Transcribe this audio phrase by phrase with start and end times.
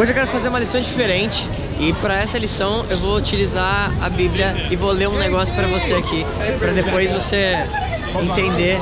[0.00, 1.46] Hoje eu quero fazer uma lição diferente
[1.78, 5.66] e para essa lição eu vou utilizar a Bíblia e vou ler um negócio para
[5.66, 6.24] você aqui,
[6.58, 7.54] para depois você
[8.22, 8.78] entender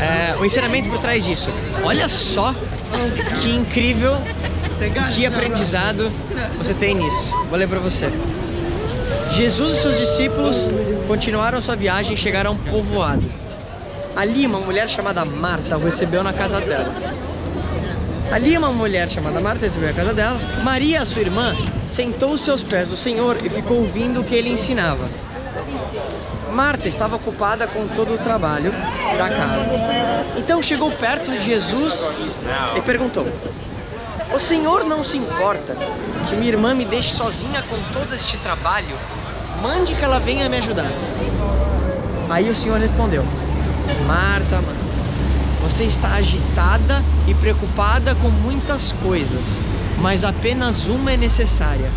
[0.00, 1.50] é, o ensinamento por trás disso.
[1.84, 2.52] Olha só
[3.40, 4.16] que incrível,
[5.14, 6.10] que aprendizado
[6.58, 7.30] você tem nisso.
[7.48, 8.10] Vou ler para você.
[9.36, 10.56] Jesus e seus discípulos
[11.06, 13.30] continuaram sua viagem e chegaram a um povoado.
[14.16, 16.92] Ali, uma mulher chamada Marta o recebeu na casa dela.
[18.32, 20.38] Ali uma mulher chamada Marta recebeu a casa dela.
[20.62, 21.54] Maria, sua irmã,
[21.86, 25.08] sentou os seus pés do Senhor e ficou ouvindo o que ele ensinava.
[26.52, 28.72] Marta estava ocupada com todo o trabalho
[29.16, 29.70] da casa.
[30.36, 32.04] Então chegou perto de Jesus
[32.76, 33.26] e perguntou:
[34.34, 35.76] O Senhor não se importa
[36.28, 38.96] que minha irmã me deixe sozinha com todo este trabalho?
[39.62, 40.90] Mande que ela venha me ajudar.
[42.28, 43.24] Aí o Senhor respondeu:
[44.06, 44.85] Marta, Marta
[45.68, 49.60] você está agitada e preocupada com muitas coisas,
[50.00, 51.90] mas apenas uma é necessária.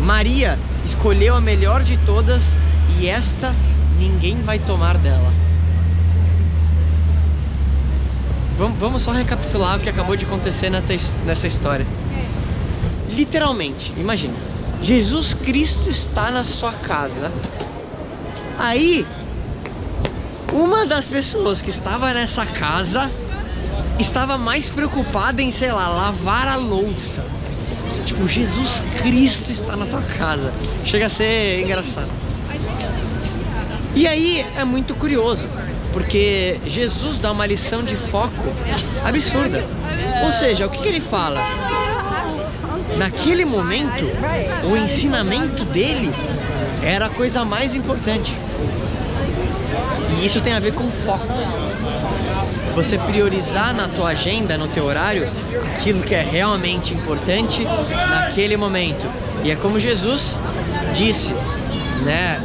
[0.00, 2.56] Maria escolheu a melhor de todas
[3.00, 3.52] e esta
[3.98, 5.32] ninguém vai tomar dela.
[8.56, 11.84] Vamos só recapitular o que acabou de acontecer nessa história.
[13.10, 14.34] Literalmente, imagina,
[14.80, 17.32] Jesus Cristo está na sua casa.
[18.56, 19.04] Aí
[20.52, 23.10] uma das pessoas que estava nessa casa
[23.98, 27.24] estava mais preocupada em, sei lá, lavar a louça.
[28.04, 30.52] Tipo, Jesus Cristo está na tua casa.
[30.84, 32.10] Chega a ser engraçado.
[33.94, 35.46] E aí é muito curioso,
[35.92, 38.32] porque Jesus dá uma lição de foco
[39.04, 39.64] absurda.
[40.24, 41.40] Ou seja, o que, que ele fala?
[42.96, 44.04] Naquele momento,
[44.70, 46.12] o ensinamento dele
[46.82, 48.36] era a coisa mais importante.
[50.18, 51.26] E isso tem a ver com foco.
[52.74, 55.28] Você priorizar na tua agenda, no teu horário,
[55.66, 57.64] aquilo que é realmente importante
[58.08, 59.06] naquele momento.
[59.44, 60.38] E é como Jesus
[60.94, 61.34] disse,
[62.04, 62.40] né?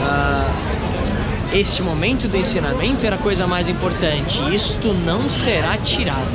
[0.00, 0.68] Uh,
[1.82, 4.38] momento do ensinamento era a coisa mais importante.
[4.54, 6.28] Isto não será tirado.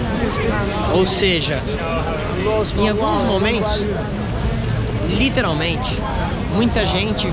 [0.96, 1.62] Ou seja,
[2.78, 3.85] em alguns momentos,
[5.09, 5.97] literalmente,
[6.53, 7.28] muita gente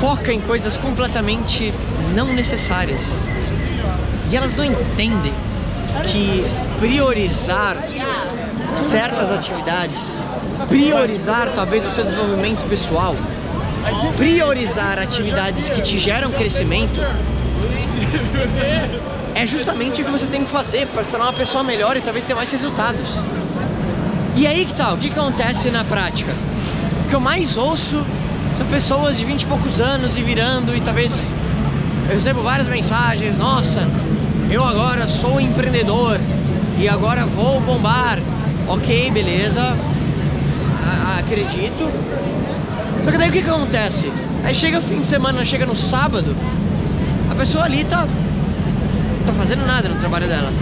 [0.00, 1.72] foca em coisas completamente
[2.14, 3.16] não necessárias.
[4.30, 5.32] E elas não entendem
[6.04, 6.44] que
[6.80, 7.76] priorizar
[8.74, 10.16] certas atividades,
[10.68, 13.14] priorizar talvez o seu desenvolvimento pessoal,
[14.16, 17.00] priorizar atividades que te geram crescimento,
[19.34, 22.00] é justamente o que você tem que fazer para se tornar uma pessoa melhor e
[22.00, 23.08] talvez ter mais resultados.
[24.36, 24.94] E aí que tal?
[24.94, 26.32] O que acontece na prática?
[27.04, 28.04] O que eu mais ouço
[28.56, 31.26] são pessoas de 20 e poucos anos e virando e talvez
[32.08, 33.88] eu recebo várias mensagens, nossa,
[34.50, 36.18] eu agora sou empreendedor
[36.78, 38.18] e agora vou bombar.
[38.66, 39.76] Ok, beleza,
[41.18, 41.90] acredito.
[43.04, 44.12] Só que daí o que, que acontece?
[44.44, 46.36] Aí chega o fim de semana, chega no sábado,
[47.30, 48.06] a pessoa ali tá,
[49.26, 50.52] tá fazendo nada no trabalho dela.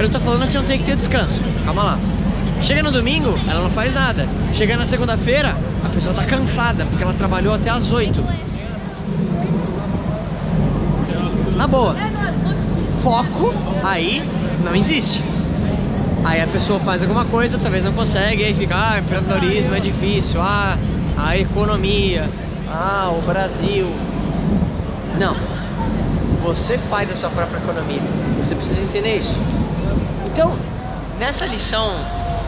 [0.00, 1.98] Não tô falando que você não tem que ter descanso, calma lá.
[2.62, 4.26] Chega no domingo, ela não faz nada.
[4.54, 8.24] Chega na segunda-feira, a pessoa tá cansada, porque ela trabalhou até as 8.
[11.56, 11.94] Na boa.
[13.02, 14.22] Foco aí
[14.64, 15.22] não existe.
[16.24, 20.40] Aí a pessoa faz alguma coisa, talvez não consegue, aí fica, ah, empreendedorismo é difícil,
[20.40, 20.76] ah,
[21.16, 22.28] a economia,
[22.68, 23.86] ah, o Brasil.
[25.18, 25.36] Não.
[26.42, 28.02] Você faz a sua própria economia.
[28.38, 29.40] Você precisa entender isso.
[30.26, 30.58] Então,
[31.18, 31.94] nessa lição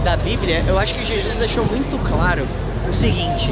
[0.04, 2.46] da Bíblia, eu acho que Jesus deixou muito claro
[2.88, 3.50] o seguinte: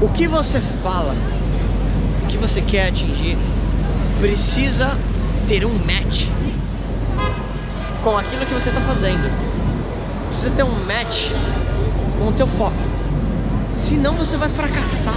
[0.00, 1.14] o que você fala,
[2.22, 3.36] o que você quer atingir,
[4.20, 4.96] precisa
[5.48, 6.26] ter um match
[8.02, 9.30] com aquilo que você está fazendo.
[10.28, 11.30] Precisa ter um match
[12.18, 12.76] com o teu foco.
[13.72, 15.14] Senão você vai fracassar.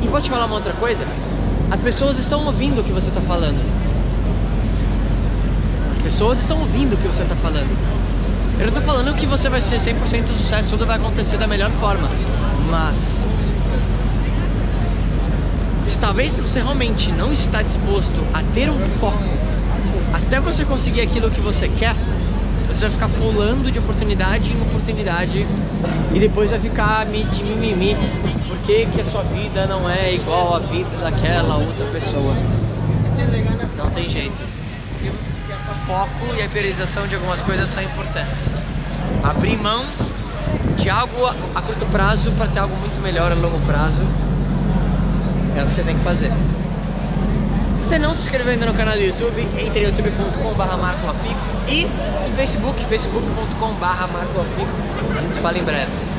[0.00, 1.06] E vou te falar uma outra coisa.
[1.72, 3.82] As pessoas estão ouvindo o que você está falando
[6.02, 7.70] pessoas estão ouvindo o que você está falando.
[8.58, 11.70] Eu não estou falando que você vai ser 100% sucesso, tudo vai acontecer da melhor
[11.72, 12.08] forma.
[12.70, 13.20] Mas
[15.86, 19.18] se talvez você realmente não está disposto a ter um foco
[20.12, 21.96] até você conseguir aquilo que você quer,
[22.68, 25.46] você vai ficar pulando de oportunidade em oportunidade
[26.14, 27.96] e depois vai ficar de mimimi
[28.62, 32.32] porque que a sua vida não é igual à vida daquela outra pessoa.
[33.76, 34.40] Não tem jeito
[35.86, 38.54] foco e a priorização de algumas coisas são importantes.
[39.24, 39.84] Abrir mão
[40.76, 44.02] de algo a curto prazo para ter algo muito melhor a longo prazo
[45.56, 46.30] é o que você tem que fazer.
[47.76, 52.36] Se você não se inscreveu ainda no canal do YouTube, entre youtube.com.br marcoafico e no
[52.36, 54.72] Facebook, facebook.com.br marcoafico.
[55.18, 56.11] A gente se fala em breve.